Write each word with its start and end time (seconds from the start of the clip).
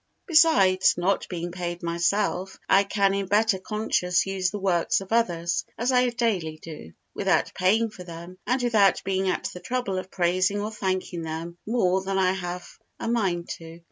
Besides, 0.25 0.95
not 0.97 1.27
being 1.29 1.51
paid 1.51 1.83
myself, 1.83 2.57
I 2.67 2.85
can 2.85 3.13
in 3.13 3.27
better 3.27 3.59
conscience 3.59 4.25
use 4.25 4.49
the 4.49 4.57
works 4.57 4.99
of 4.99 5.11
others, 5.13 5.63
as 5.77 5.91
I 5.91 6.09
daily 6.09 6.57
do, 6.59 6.93
without 7.13 7.53
paying 7.53 7.91
for 7.91 8.03
them 8.03 8.39
and 8.47 8.63
without 8.63 9.03
being 9.03 9.29
at 9.29 9.51
the 9.53 9.59
trouble 9.59 9.99
of 9.99 10.09
praising 10.09 10.59
or 10.59 10.71
thanking 10.71 11.21
them 11.21 11.59
more 11.67 12.01
than 12.01 12.17
I 12.17 12.31
have 12.31 12.67
a 12.99 13.07
mind 13.07 13.49
to. 13.59 13.79